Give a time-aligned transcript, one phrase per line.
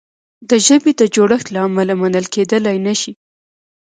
[0.49, 3.13] د ژبې د جوړښت له امله منل کیدلای نه شي.